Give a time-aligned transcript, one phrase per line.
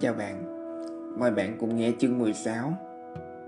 [0.00, 0.44] Chào bạn,
[1.18, 2.72] mời bạn cùng nghe chương 16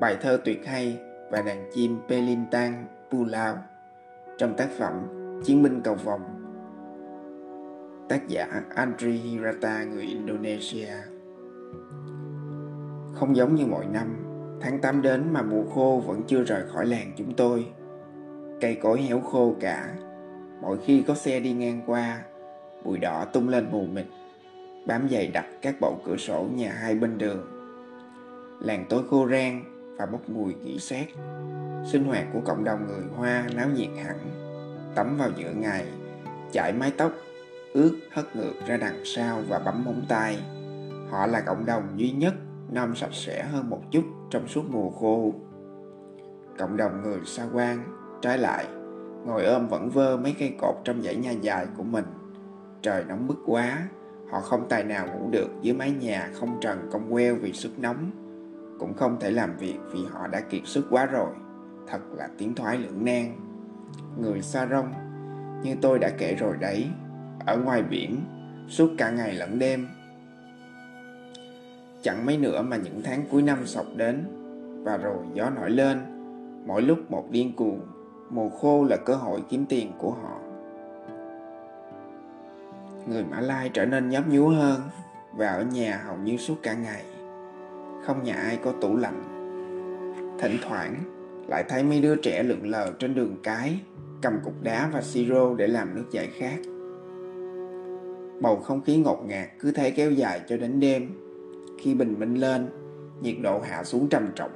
[0.00, 0.98] Bài thơ tuyệt hay
[1.30, 3.56] và đàn chim Pelintang Pulau
[4.38, 4.92] trong tác phẩm
[5.44, 6.20] Chiến binh cầu vòng
[8.08, 10.92] Tác giả Andri Hirata người Indonesia.
[13.14, 14.16] Không giống như mọi năm,
[14.60, 17.66] tháng 8 đến mà mùa khô vẫn chưa rời khỏi làng chúng tôi.
[18.60, 19.94] Cây cối héo khô cả.
[20.60, 22.22] Mỗi khi có xe đi ngang qua,
[22.84, 24.06] bụi đỏ tung lên mù mịt
[24.86, 27.46] bám dày đặc các bộ cửa sổ nhà hai bên đường.
[28.60, 29.64] Làng tối khô rang
[29.98, 31.06] và bốc mùi nghỉ xét.
[31.92, 34.18] Sinh hoạt của cộng đồng người Hoa náo nhiệt hẳn.
[34.94, 35.86] Tắm vào giữa ngày,
[36.52, 37.12] chải mái tóc,
[37.72, 40.38] ướt hất ngược ra đằng sau và bấm móng tay.
[41.10, 42.34] Họ là cộng đồng duy nhất
[42.70, 45.32] năm sạch sẽ hơn một chút trong suốt mùa khô.
[46.58, 47.84] Cộng đồng người Sa quan
[48.22, 48.66] trái lại
[49.26, 52.04] ngồi ôm vẫn vơ mấy cây cột trong dãy nhà dài của mình.
[52.82, 53.88] Trời nóng bức quá,
[54.32, 57.78] Họ không tài nào ngủ được dưới mái nhà không trần cong queo vì sức
[57.78, 58.10] nóng.
[58.78, 61.32] Cũng không thể làm việc vì họ đã kiệt sức quá rồi.
[61.86, 63.32] Thật là tiến thoái lưỡng nan.
[64.18, 64.92] Người xa rông,
[65.62, 66.86] Như tôi đã kể rồi đấy,
[67.46, 68.20] Ở ngoài biển,
[68.68, 69.88] Suốt cả ngày lẫn đêm.
[72.02, 74.24] Chẳng mấy nữa mà những tháng cuối năm sọc đến,
[74.84, 75.98] Và rồi gió nổi lên.
[76.66, 77.80] Mỗi lúc một điên cuồng,
[78.30, 80.51] Mùa khô là cơ hội kiếm tiền của họ
[83.06, 84.80] người Mã Lai trở nên nhấp nhúa hơn
[85.36, 87.04] và ở nhà hầu như suốt cả ngày.
[88.04, 89.22] Không nhà ai có tủ lạnh.
[90.38, 90.94] Thỉnh thoảng
[91.48, 93.80] lại thấy mấy đứa trẻ lượn lờ trên đường cái
[94.22, 96.56] cầm cục đá và siro để làm nước giải khát.
[98.40, 101.10] Bầu không khí ngột ngạt cứ thế kéo dài cho đến đêm.
[101.80, 102.68] Khi bình minh lên,
[103.22, 104.50] nhiệt độ hạ xuống trầm trọng,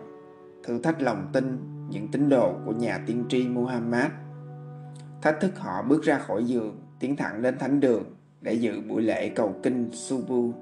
[0.64, 1.58] thử thách lòng tin
[1.90, 4.10] những tín đồ của nhà tiên tri Muhammad.
[5.22, 8.04] Thách thức họ bước ra khỏi giường, tiến thẳng đến thánh đường
[8.46, 10.52] để dự buổi lễ cầu kinh Subu.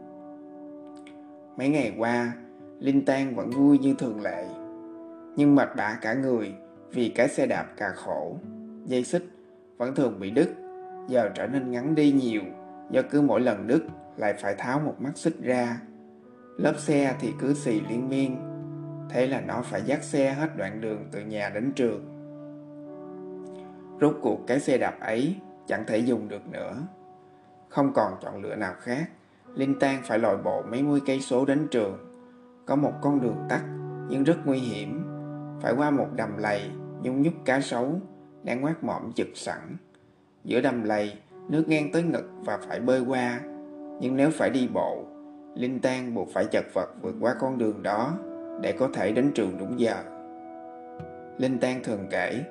[1.56, 2.32] Mấy ngày qua,
[2.78, 4.46] Linh Tan vẫn vui như thường lệ,
[5.36, 6.54] nhưng mệt bã cả người
[6.90, 8.36] vì cái xe đạp cà khổ,
[8.86, 9.24] dây xích
[9.76, 10.48] vẫn thường bị đứt,
[11.08, 12.42] giờ trở nên ngắn đi nhiều
[12.90, 13.82] do cứ mỗi lần đứt
[14.16, 15.80] lại phải tháo một mắt xích ra.
[16.56, 18.36] Lớp xe thì cứ xì liên miên,
[19.10, 22.04] thế là nó phải dắt xe hết đoạn đường từ nhà đến trường.
[24.00, 25.36] Rốt cuộc cái xe đạp ấy
[25.66, 26.76] chẳng thể dùng được nữa.
[27.74, 29.08] Không còn chọn lựa nào khác,
[29.54, 31.98] Linh Tan phải lội bộ mấy mươi cây số đến trường.
[32.66, 33.62] Có một con đường tắt
[34.08, 35.04] nhưng rất nguy hiểm,
[35.62, 36.70] phải qua một đầm lầy
[37.02, 38.00] nhung nhúc cá sấu
[38.42, 39.76] đang ngoác mõm chực sẵn.
[40.44, 41.18] Giữa đầm lầy,
[41.48, 43.40] nước ngang tới ngực và phải bơi qua,
[44.00, 45.04] nhưng nếu phải đi bộ,
[45.54, 48.18] Linh Tan buộc phải chật vật vượt qua con đường đó
[48.60, 49.96] để có thể đến trường đúng giờ.
[51.38, 52.44] Linh Tan thường kể,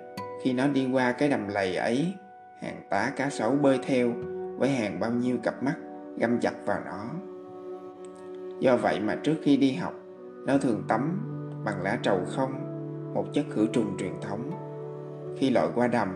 [0.43, 2.13] khi nó đi qua cái đầm lầy ấy,
[2.61, 4.09] hàng tá cá sấu bơi theo
[4.57, 5.75] với hàng bao nhiêu cặp mắt
[6.17, 7.05] găm chặt vào nó.
[8.59, 9.93] Do vậy mà trước khi đi học,
[10.45, 11.29] nó thường tắm
[11.65, 12.53] bằng lá trầu không,
[13.13, 14.51] một chất khử trùng truyền thống.
[15.37, 16.09] Khi lội qua đầm,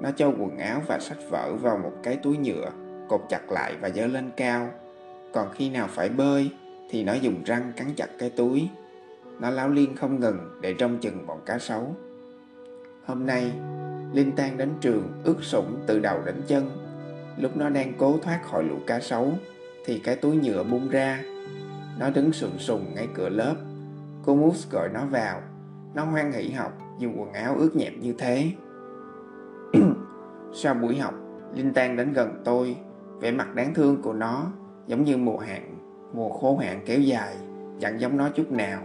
[0.00, 2.70] nó cho quần áo và sách vở vào một cái túi nhựa,
[3.08, 4.68] cột chặt lại và dơ lên cao.
[5.32, 6.50] Còn khi nào phải bơi,
[6.90, 8.68] thì nó dùng răng cắn chặt cái túi.
[9.40, 11.96] Nó láo liên không ngừng để trông chừng bọn cá sấu.
[13.06, 13.52] Hôm nay,
[14.12, 16.70] Linh Tan đến trường ướt sũng từ đầu đến chân
[17.40, 19.32] Lúc nó đang cố thoát khỏi lũ cá sấu
[19.84, 21.22] Thì cái túi nhựa bung ra.
[21.98, 23.54] Nó đứng sừng sùng ngay cửa lớp.
[24.24, 25.40] Cô Moose gọi nó vào.
[25.94, 28.50] Nó hoan hỉ học Dù quần áo ướt nhẹp như thế.
[30.52, 31.14] Sau buổi học
[31.54, 32.76] Linh Tan đến gần tôi.
[33.20, 34.46] Vẻ mặt đáng thương của nó
[34.86, 35.76] Giống như mùa hạn
[36.12, 37.36] Mùa khô hạn kéo dài
[37.80, 38.82] Chẳng giống nó chút nào.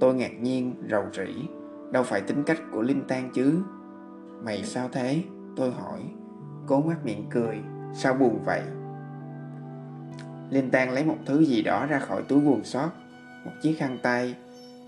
[0.00, 1.48] Tôi ngạc nhiên, rầu rĩ.
[1.90, 3.58] Đâu phải tính cách của Linh Tan chứ?
[4.44, 5.22] Mày sao thế?
[5.56, 6.00] Tôi hỏi.
[6.66, 7.58] Cố mắt miệng cười.
[7.94, 8.62] Sao buồn vậy?
[10.50, 12.90] Linh Tan lấy một thứ gì đó ra khỏi túi quần sót
[13.44, 14.34] Một chiếc khăn tay.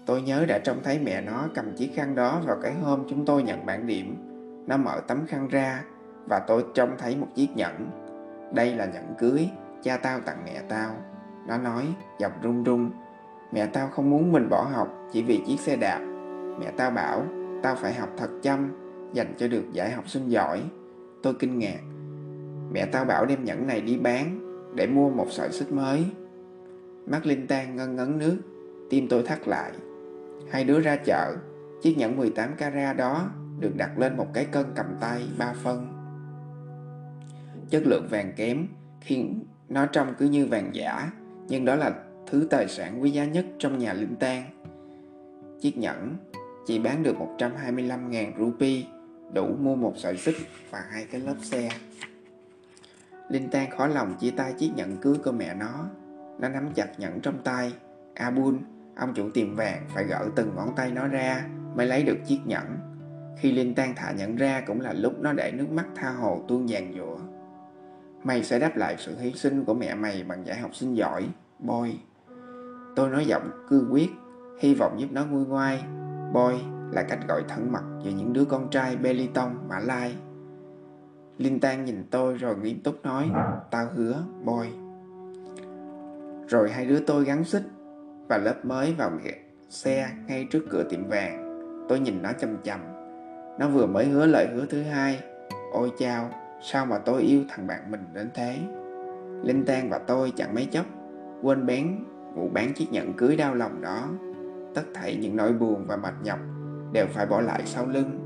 [0.06, 3.24] Tôi nhớ đã trông thấy mẹ nó cầm chiếc khăn đó vào cái hôm chúng
[3.24, 4.16] tôi nhận bản điểm.
[4.66, 5.82] Nó mở tấm khăn ra
[6.28, 7.90] Và tôi trông thấy một chiếc nhẫn.
[8.54, 9.48] Đây là nhẫn cưới,
[9.82, 10.90] Cha tao tặng mẹ tao.
[11.48, 11.86] Nó nói,
[12.18, 12.90] giọng run run,
[13.52, 16.00] Mẹ tao không muốn mình bỏ học Chỉ vì chiếc xe đạp.
[16.60, 17.22] Mẹ tao bảo,
[17.62, 18.72] Tao phải học thật chăm,
[19.12, 20.62] Dành cho được giải học sinh giỏi.
[21.22, 21.80] Tôi kinh ngạc
[22.72, 24.40] Mẹ tao bảo đem nhẫn này đi bán
[24.74, 26.04] Để mua một sợi xích mới.
[27.06, 28.36] Mắt Linh Tan ngân ngấn nước,
[28.90, 29.72] Tim tôi thắt lại.
[30.50, 31.36] Hai đứa ra chợ,
[31.82, 33.30] Chiếc nhẫn 18 carat đó
[33.60, 35.88] Được đặt lên một cái cân cầm tay ba phân.
[37.70, 38.66] Chất lượng vàng kém,
[39.00, 41.10] Khiến nó trông cứ như vàng giả,
[41.48, 41.92] Nhưng đó là
[42.26, 44.42] thứ tài sản quý giá nhất trong nhà Linh Tan
[45.60, 46.16] Chiếc nhẫn
[46.66, 48.82] chỉ bán được 125.000 rupee,
[49.34, 50.36] đủ mua một sợi xích
[50.70, 51.68] và hai cái lớp xe.
[53.28, 55.84] Linh Tan khó lòng chia tay chiếc nhẫn cưới của mẹ nó.
[56.38, 57.72] Nó nắm chặt nhẫn trong tay.
[58.14, 58.58] Abun,
[58.96, 62.40] ông chủ tiệm vàng phải gỡ từng ngón tay nó ra mới lấy được chiếc
[62.44, 62.64] nhẫn.
[63.38, 66.44] Khi Linh Tan thả nhẫn ra cũng là lúc nó để nước mắt tha hồ
[66.48, 67.18] tuôn dàn dụa.
[68.24, 71.28] Mày sẽ đáp lại sự hy sinh của mẹ mày bằng giải học sinh giỏi,
[71.58, 71.98] Boy.
[72.96, 74.10] Tôi nói giọng cương quyết,
[74.60, 75.84] hy vọng giúp nó nguôi ngoai.
[76.32, 76.54] Boy
[76.92, 80.16] là cách gọi thân mật giữa những đứa con trai Beliton, Mã Lai.
[81.38, 83.30] Linh Tan nhìn tôi rồi nghiêm túc nói,
[83.70, 84.66] tao hứa, Boy.
[86.48, 87.62] Rồi hai đứa tôi gắn xích
[88.28, 89.10] và lớp mới vào
[89.68, 91.58] xe ngay trước cửa tiệm vàng.
[91.88, 92.80] Tôi nhìn nó chầm chầm.
[93.58, 95.20] Nó vừa mới hứa lời hứa thứ hai.
[95.72, 96.30] Ôi chao,
[96.62, 98.58] sao mà tôi yêu thằng bạn mình đến thế?
[99.42, 100.86] Linh Tan và tôi chẳng mấy chốc
[101.42, 102.04] quên bén
[102.34, 104.08] vụ bán chiếc nhẫn cưới đau lòng đó.
[104.74, 106.38] Tất thảy những nỗi buồn và mệt nhọc
[106.92, 108.20] đều phải bỏ lại sau lưng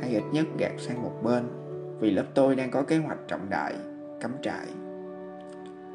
[0.00, 1.44] hay ít nhất gạt sang một bên
[2.00, 3.74] vì lớp tôi đang có kế hoạch trọng đại,
[4.20, 4.66] cắm trại.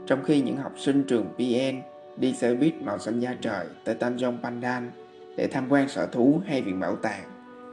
[0.08, 1.82] Trong khi những học sinh trường PN
[2.18, 4.92] đi xe buýt màu xanh da trời tới Tanjong Pandan
[5.38, 7.24] để tham quan sở thú hay viện bảo tàng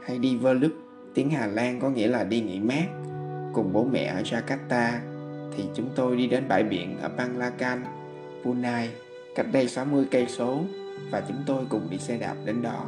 [0.05, 0.71] hay đi vơ lức
[1.13, 2.85] tiếng Hà Lan có nghĩa là đi nghỉ mát
[3.53, 4.91] cùng bố mẹ ở Jakarta
[5.57, 7.83] thì chúng tôi đi đến bãi biển ở Banglakan,
[8.43, 8.89] Punai
[9.35, 10.61] cách đây 60 cây số
[11.11, 12.85] và chúng tôi cùng đi xe đạp đến đó.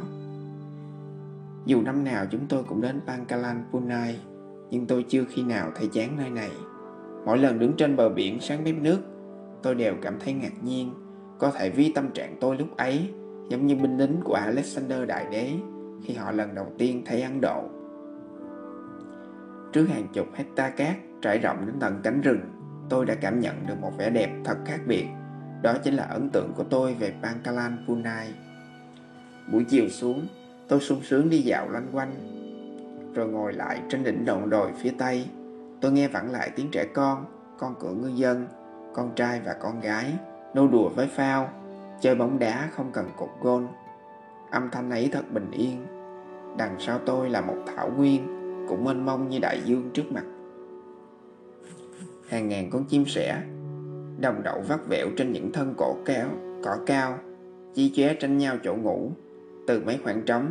[1.66, 4.18] Dù năm nào chúng tôi cũng đến Bangkalan, Punai
[4.70, 6.50] nhưng tôi chưa khi nào thấy chán nơi này.
[7.26, 8.98] Mỗi lần đứng trên bờ biển sáng bếp nước
[9.62, 10.94] tôi đều cảm thấy ngạc nhiên
[11.38, 13.10] có thể ví tâm trạng tôi lúc ấy
[13.48, 15.50] giống như binh lính của Alexander Đại Đế
[16.04, 17.62] khi họ lần đầu tiên thấy Ấn Độ.
[19.72, 22.40] Trước hàng chục hecta cát trải rộng đến tận cánh rừng,
[22.88, 25.06] tôi đã cảm nhận được một vẻ đẹp thật khác biệt.
[25.62, 28.34] Đó chính là ấn tượng của tôi về Bangkalan Punai.
[29.52, 30.26] Buổi chiều xuống,
[30.68, 32.12] tôi sung sướng đi dạo loanh quanh,
[33.14, 35.26] rồi ngồi lại trên đỉnh động đồi phía tây.
[35.80, 37.24] Tôi nghe vẳng lại tiếng trẻ con,
[37.58, 38.46] con cửa ngư dân,
[38.94, 40.12] con trai và con gái
[40.54, 41.48] nô đùa với phao,
[42.00, 43.66] chơi bóng đá không cần cột gôn.
[44.50, 45.86] Âm thanh ấy thật bình yên.
[46.58, 48.26] Đằng sau tôi là một thảo nguyên,
[48.68, 50.24] cũng mênh mông như đại dương trước mặt.
[52.28, 53.42] Hàng ngàn con chim sẻ,
[54.20, 56.28] đồng đậu vắt vẹo trên những thân cổ cao,
[56.64, 57.18] cỏ cao,
[57.74, 59.10] chi chóe tranh nhau chỗ ngủ.
[59.66, 60.46] Từ mấy khoảng trống,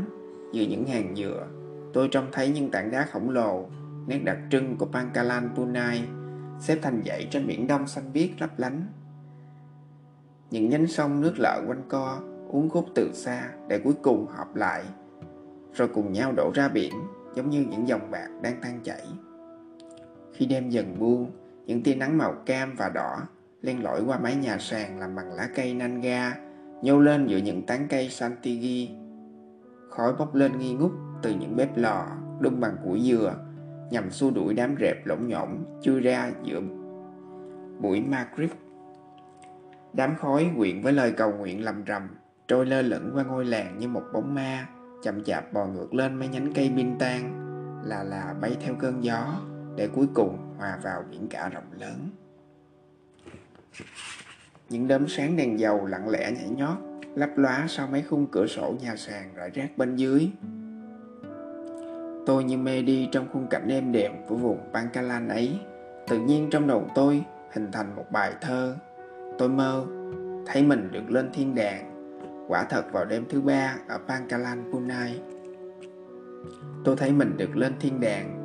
[0.52, 1.48] giữa những hàng dừa,
[1.94, 3.66] tôi trông thấy những tảng đá khổng lồ,
[4.08, 6.04] nét đặc trưng của Pankalan Punai,
[6.60, 8.88] xếp thành dãy trên biển đông xanh biếc lấp lánh.
[10.52, 12.20] Những nhánh sông nước lợ quanh co
[12.50, 14.84] uốn khúc từ xa để cuối cùng hợp lại
[15.74, 16.94] rồi cùng nhau đổ ra biển
[17.36, 19.02] giống như những dòng bạc đang tan chảy.
[20.34, 21.32] Khi đêm dần buông
[21.66, 23.18] những tia nắng màu cam và đỏ
[23.62, 26.38] len lỏi qua mái nhà sàn làm bằng lá cây nanga
[26.82, 28.90] nhô lên giữa những tán cây santigi.
[29.90, 30.92] Khói bốc lên nghi ngút
[31.24, 32.08] từ những bếp lò
[32.40, 33.36] đun bằng củi dừa
[33.92, 36.62] nhằm xua đuổi đám rệp lỗng nhổn chui ra giữa
[37.80, 38.58] bụi ma crypt.
[39.94, 42.08] Đám khói quyện với lời cầu nguyện lầm rầm,
[42.48, 44.68] trôi lơ lửng qua ngôi làng như một bóng ma,
[45.04, 47.40] chậm chạp bò ngược lên mấy nhánh cây pin tan,
[47.84, 49.40] là là bay theo cơn gió,
[49.76, 52.10] để cuối cùng hòa vào biển cả rộng lớn.
[54.70, 56.78] Những đốm sáng đèn dầu lặng lẽ nhảy nhót,
[57.16, 60.32] lấp lóa sau mấy khung cửa sổ nhà sàn rải rác bên dưới.
[62.26, 65.60] Tôi như mê đi trong khung cảnh êm đềm của vùng Pankalan ấy.
[66.08, 68.76] Tự nhiên trong đầu tôi hình thành một bài thơ.
[69.38, 69.86] Tôi mơ,
[70.46, 71.90] thấy mình được lên thiên đàng.
[72.48, 75.22] Quả thật vào đêm thứ ba ở Pankalan Punai,
[76.84, 78.40] Tôi thấy mình được lên thiên đàng.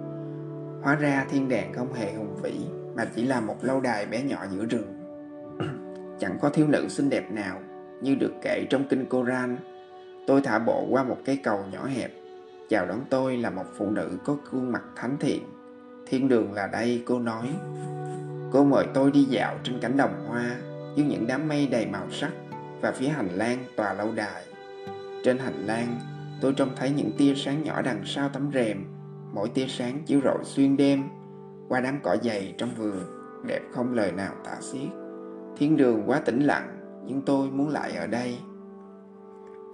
[0.83, 2.53] Hóa ra thiên đàng không hề hùng vĩ,
[2.97, 4.99] Mà chỉ là một lâu đài bé nhỏ giữa rừng.
[6.19, 7.61] Chẳng có thiếu nữ xinh đẹp nào
[8.03, 9.57] Như được kể trong kinh Koran.
[10.27, 12.11] Tôi thả bộ qua một cái cầu nhỏ hẹp.
[12.69, 15.43] Chào đón tôi là một phụ nữ có khuôn mặt thánh thiện
[16.07, 17.49] Thiên đường là đây cô nói
[18.53, 20.57] Cô mời tôi đi dạo trên cánh đồng hoa
[20.97, 22.33] dưới những đám mây đầy màu sắc
[22.81, 24.45] và phía hành lang tòa lâu đài.
[25.25, 26.01] Trên hành lang,
[26.41, 28.85] tôi trông thấy những tia sáng nhỏ đằng sau tấm rèm,
[29.33, 31.03] mỗi tia sáng chiếu rọi xuyên đêm
[31.69, 32.97] qua đám cỏ dày trong vườn,
[33.47, 34.89] đẹp không lời nào tả xiết.
[35.57, 38.39] Thiên đường quá tĩnh lặng, nhưng tôi muốn lại ở đây.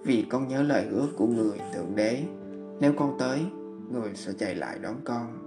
[0.04, 2.22] Vì con nhớ lời hứa của người Thượng Đế,
[2.80, 3.46] nếu con tới,
[3.90, 5.38] người sẽ chạy lại đón con.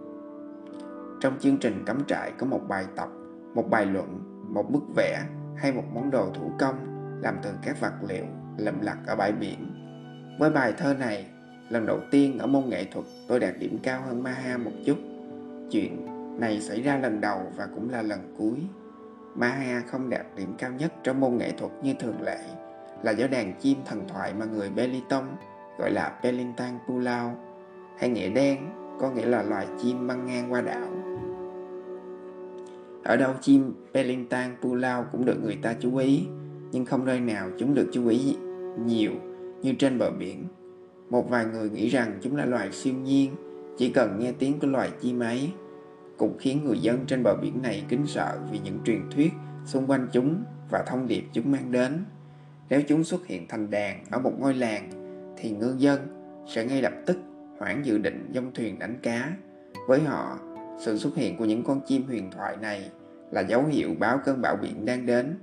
[1.21, 3.09] Trong chương trình cắm trại có một bài tập,
[3.53, 4.19] một bài luận,
[4.53, 5.23] một bức vẽ
[5.55, 6.75] hay một món đồ thủ công
[7.21, 8.25] làm từ các vật liệu
[8.57, 9.71] lầm lặt ở bãi biển.
[10.39, 11.27] Với bài thơ này,
[11.69, 14.97] lần đầu tiên ở môn nghệ thuật tôi đạt điểm cao hơn Maha một chút.
[15.71, 16.05] Chuyện
[16.39, 18.67] này xảy ra lần đầu và cũng là lần cuối.
[19.35, 22.39] Maha không đạt điểm cao nhất trong môn nghệ thuật như thường lệ
[23.03, 25.25] là do đàn chim thần thoại mà người Beliton
[25.77, 27.35] gọi là Pelintang Pulau
[27.97, 28.57] hay nghĩa đen
[28.99, 30.87] có nghĩa là loài chim băng ngang qua đảo
[33.07, 36.25] ở đâu chim Pelintang Pulau cũng được người ta chú ý.
[36.71, 38.35] nhưng không nơi nào chúng được chú ý
[38.85, 39.11] nhiều
[39.61, 40.45] như trên bờ biển.
[41.09, 43.31] Một vài người nghĩ rằng chúng là loài siêu nhiên,
[43.77, 45.51] chỉ cần nghe tiếng của loài chim ấy
[46.17, 49.31] cũng khiến người dân trên bờ biển này kính sợ vì những truyền thuyết
[49.65, 52.03] xung quanh chúng và thông điệp chúng mang đến.
[52.69, 54.89] Nếu chúng xuất hiện thành đàn ở một ngôi làng
[55.37, 55.99] thì ngư dân
[56.47, 57.17] sẽ ngay lập tức
[57.59, 59.31] hoãn dự định dông thuyền đánh cá.
[59.87, 60.39] Với họ,
[60.79, 62.91] sự xuất hiện của những con chim huyền thoại này
[63.31, 65.39] là dấu hiệu báo cơn bão biển đang đến.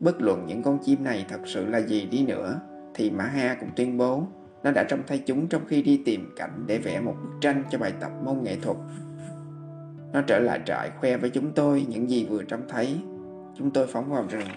[0.00, 2.60] Bất luận những con chim này thật sự là gì đi nữa,
[2.94, 4.26] thì Mã Ha cũng tuyên bố
[4.62, 7.62] nó đã trông thấy chúng trong khi đi tìm cảnh để vẽ một bức tranh
[7.70, 8.76] cho bài tập môn nghệ thuật.
[10.12, 13.00] Nó trở lại trại khoe với chúng tôi những gì vừa trông thấy.
[13.58, 14.48] Chúng tôi phóng vào rừng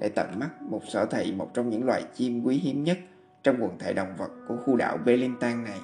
[0.00, 2.98] để tận mắt một sở thị một trong những loài chim quý hiếm nhất
[3.46, 5.80] trong quần thể động vật của khu đảo Belintan này.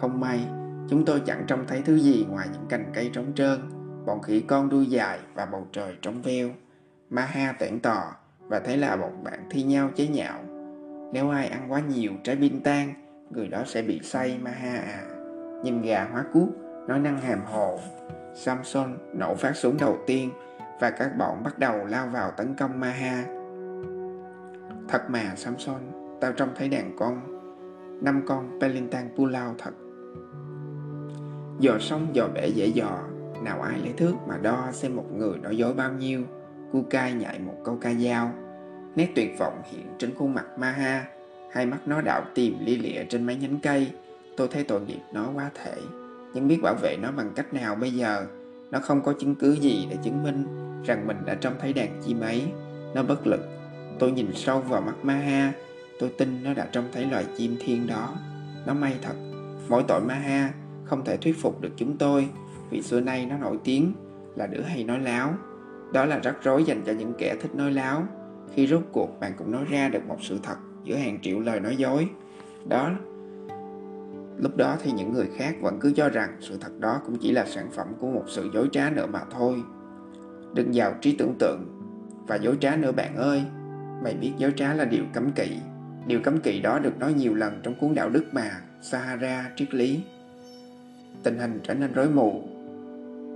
[0.00, 0.46] Không may,
[0.88, 3.60] chúng tôi chẳng trông thấy thứ gì ngoài những cành cây trống trơn,
[4.06, 6.48] bọn khỉ con đuôi dài và bầu trời trống veo.
[7.10, 10.40] Maha tẻn tò và thấy là bọn bạn thi nhau chế nhạo.
[11.12, 12.94] Nếu ai ăn quá nhiều trái bin tan,
[13.30, 15.02] người đó sẽ bị say Maha à.
[15.64, 16.48] Nhìn gà hóa cuốc,
[16.88, 17.80] nói năng hàm hồ.
[18.34, 20.30] Samson nổ phát súng đầu tiên
[20.80, 23.33] và các bọn bắt đầu lao vào tấn công Maha.
[24.94, 25.80] Thật mà Samson,
[26.20, 27.20] tao trông thấy đàn con,
[28.04, 29.70] năm con pelintang Pulau thật.
[31.60, 32.98] Dò sông dò bể dễ dò,
[33.42, 36.22] nào ai lấy thước mà đo xem một người nói dối bao nhiêu.
[36.72, 38.32] Kukai nhại một câu ca dao.
[38.96, 41.04] Nét tuyệt vọng hiện trên khuôn mặt Maha,
[41.52, 43.90] hai mắt nó đạo tìm lia lịa trên mấy nhánh cây.
[44.36, 45.76] Tôi thấy tội nghiệp nó quá thể,
[46.34, 48.26] nhưng biết bảo vệ nó bằng cách nào bây giờ.
[48.70, 50.44] Nó không có chứng cứ gì để chứng minh
[50.84, 52.42] rằng mình đã trông thấy đàn chim ấy.
[52.94, 53.40] Nó bất lực.
[53.98, 55.52] Tôi nhìn sâu vào mắt Maha,
[55.98, 58.14] tôi tin nó đã trông thấy loài chim thiên đó.
[58.66, 59.14] Nó may thật.
[59.68, 60.52] Mỗi tội Maha
[60.84, 62.28] không thể thuyết phục được chúng tôi
[62.70, 63.92] vì xưa nay nó nổi tiếng
[64.36, 65.34] là đứa hay nói láo.
[65.92, 68.06] Đó là rắc rối dành cho những kẻ thích nói láo.
[68.54, 71.60] Khi rốt cuộc bạn cũng nói ra được một sự thật giữa hàng triệu lời
[71.60, 72.08] nói dối.
[72.68, 72.90] Đó
[74.38, 77.32] Lúc đó thì những người khác vẫn cứ cho rằng sự thật đó cũng chỉ
[77.32, 79.62] là sản phẩm của một sự dối trá nữa mà thôi.
[80.54, 81.66] Đừng giàu trí tưởng tượng
[82.26, 83.42] và dối trá nữa bạn ơi.
[84.04, 85.58] Mày biết dối trá là điều cấm kỵ.
[86.06, 88.50] Điều cấm kỵ đó được nói nhiều lần trong cuốn đạo đức mà,
[88.82, 90.00] Sahara triết lý.
[91.22, 92.42] Tình hình trở nên rối mù.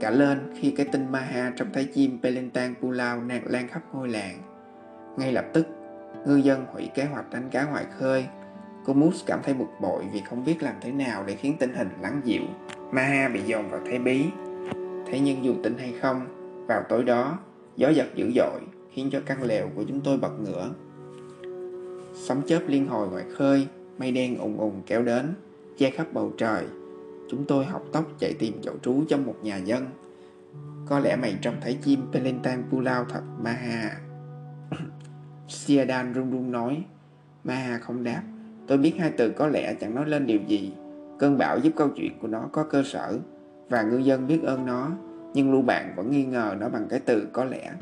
[0.00, 4.08] Cả lên khi cái tin Maha trong thái chim pelentang Pulau nạt lan khắp ngôi
[4.08, 4.38] làng.
[5.18, 5.66] Ngay lập tức,
[6.26, 8.24] ngư dân hủy kế hoạch đánh cá ngoài khơi.
[8.84, 11.74] Cô Moose cảm thấy bực bội vì không biết làm thế nào để khiến tình
[11.74, 12.42] hình lắng dịu.
[12.92, 14.24] Maha bị dồn vào thế bí.
[15.06, 16.26] Thế nhưng dù tin hay không,
[16.68, 17.38] vào tối đó,
[17.76, 18.60] gió giật dữ dội
[18.90, 20.70] khiến cho căn lều của chúng tôi bật ngửa.
[22.14, 23.66] Sóng chớp liên hồi ngoài khơi,
[23.98, 25.34] mây đen ùng ùng kéo đến,
[25.78, 26.64] che khắp bầu trời.
[27.30, 29.86] Chúng tôi học tóc chạy tìm chỗ trú trong một nhà dân.
[30.86, 34.00] Có lẽ mày trông thấy chim Pelentan Pulau thật, Ma Ha.
[35.48, 36.84] Siadan run run nói.
[37.44, 38.22] Maha không đáp.
[38.66, 40.72] Tôi biết hai từ có lẽ chẳng nói lên điều gì.
[41.18, 43.18] Cơn bão giúp câu chuyện của nó có cơ sở
[43.68, 44.90] và ngư dân biết ơn nó,
[45.34, 47.72] nhưng lưu bạn vẫn nghi ngờ nó bằng cái từ có lẽ.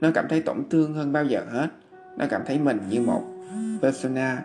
[0.00, 1.68] Nó cảm thấy tổn thương hơn bao giờ hết.
[2.16, 3.22] Nó cảm thấy mình như một
[3.82, 4.44] persona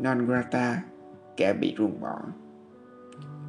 [0.00, 0.82] non grata,
[1.36, 2.20] kẻ bị ruồng bỏ.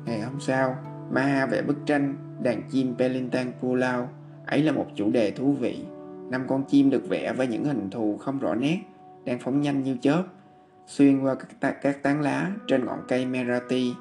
[0.05, 0.75] Ngày hôm sau,
[1.11, 4.09] Maha vẽ bức tranh đàn chim Pelintan Pulau.
[4.45, 5.85] Ấy là một chủ đề thú vị.
[6.29, 8.79] Năm con chim được vẽ với những hình thù không rõ nét,
[9.25, 10.23] đang phóng nhanh như chớp,
[10.87, 13.93] xuyên qua các, ta- các tán lá trên ngọn cây Merati.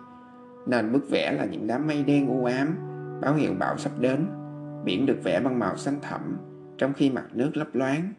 [0.66, 2.76] Nền bức vẽ là những đám mây đen u ám,
[3.20, 4.26] báo hiệu bão sắp đến.
[4.84, 6.38] Biển được vẽ bằng màu xanh thẳm,
[6.78, 8.12] trong khi mặt nước lấp loáng.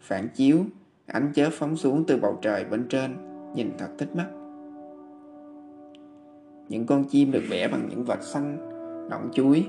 [0.00, 0.64] Phản chiếu,
[1.06, 3.16] ánh chớp phóng xuống từ bầu trời bên trên,
[3.54, 4.26] nhìn thật thích mắt.
[6.68, 8.56] Những con chim được vẽ bằng những vệt xanh,
[9.10, 9.66] nõn chuối,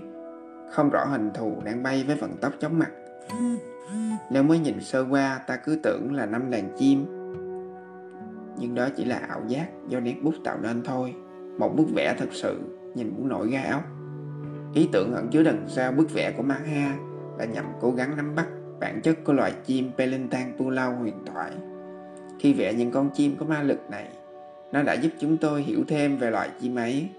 [0.71, 2.91] không rõ hình thù đang bay với vận tốc chóng mặt.
[4.29, 7.05] Nếu mới nhìn sơ qua ta cứ tưởng là năm đàn chim
[8.59, 11.15] Nhưng đó chỉ là ảo giác do nét bút tạo nên thôi
[11.57, 12.59] Một bức vẽ thật sự
[12.95, 13.83] nhìn muốn nổi ga óc
[14.73, 16.97] Ý tưởng ẩn chứa đằng sau bức vẽ của Maha
[17.39, 18.47] là nhằm cố gắng nắm bắt
[18.79, 21.51] bản chất của loài chim Pelintang Pulau huyền thoại.
[22.39, 24.09] Khi vẽ những con chim có ma lực này,
[24.71, 27.09] nó đã giúp chúng tôi hiểu thêm về loài chim ấy.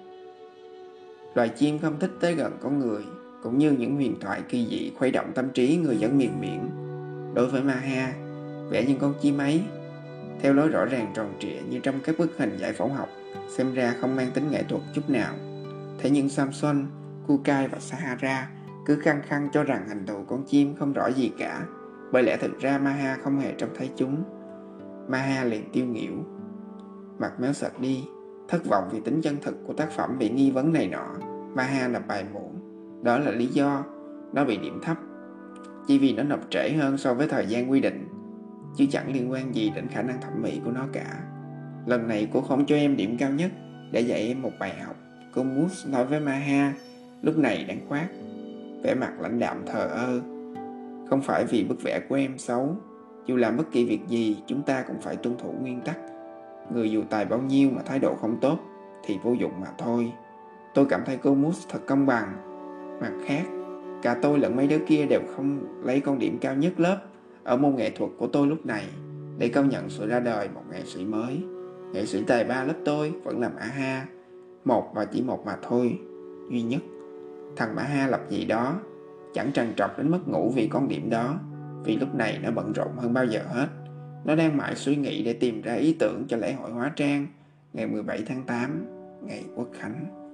[1.35, 3.02] Loài chim không thích tới gần con người,
[3.42, 6.70] cũng như những huyền thoại kỳ dị khuấy động tâm trí người dân miền biển.
[7.35, 8.12] Đối với Maha,
[8.70, 9.62] vẽ những con chim ấy
[10.40, 13.08] theo lối rõ ràng tròn trịa như trong các bức hình giải phẫu học,
[13.49, 15.35] xem ra không mang tính nghệ thuật chút nào.
[15.99, 16.87] Thế nhưng Samson,
[17.26, 18.49] Kukai và Sahara
[18.87, 21.66] cứ khăng khăng cho rằng hình thù con chim không rõ gì cả,
[22.12, 24.23] bởi lẽ thực ra Maha không hề trông thấy chúng.
[25.09, 26.12] Maha liền tiêu nghỉu,
[27.19, 28.05] mặt méo sạch đi,
[28.49, 31.14] thất vọng vì tính chân thực của tác phẩm bị nghi vấn này nọ.
[31.55, 32.52] Maha nộp bài muộn,
[33.02, 33.85] đó là lý do
[34.33, 34.97] nó bị điểm thấp.
[35.87, 38.09] chỉ vì nó nộp trễ hơn so với thời gian quy định,
[38.76, 41.23] chứ chẳng liên quan gì đến khả năng thẩm mỹ của nó cả.
[41.87, 43.50] Lần này cô không cho em điểm cao nhất
[43.93, 44.97] để dạy em một bài học.
[45.35, 46.75] Cô Moose nói với Maha,
[47.23, 48.07] lúc này đang khoát,
[48.87, 50.21] vẻ mặt lãnh đạm thờ ơ.
[51.11, 52.76] Không phải vì bức vẽ của em xấu,
[53.26, 55.99] dù làm bất kỳ việc gì chúng ta cũng phải tuân thủ nguyên tắc.
[56.75, 58.59] Người dù tài bao nhiêu mà thái độ không tốt
[59.05, 60.12] thì vô dụng mà thôi.
[60.75, 62.33] Tôi cảm thấy cô Moose thật công bằng.
[63.00, 63.43] Mặt khác,
[64.02, 66.99] cả tôi lẫn mấy đứa kia đều không lấy con điểm cao nhất lớp
[67.45, 68.85] ở môn nghệ thuật của tôi lúc này
[69.38, 71.43] để công nhận sự ra đời một nghệ sĩ mới.
[71.93, 74.07] Nghệ sĩ tài ba lớp tôi vẫn làm A-ha,
[74.64, 75.99] một và chỉ một mà thôi,
[76.50, 76.81] duy nhất.
[77.57, 78.81] Thằng Mã Ha lập gì đó,
[79.35, 81.39] chẳng trằn trọc đến mất ngủ vì con điểm đó,
[81.85, 83.69] vì lúc này nó bận rộn hơn bao giờ hết.
[84.25, 87.27] Nó đang mãi suy nghĩ để tìm ra ý tưởng cho lễ hội hóa trang
[87.73, 88.87] ngày 17 tháng 8,
[89.23, 90.25] ngày Quốc Khánh.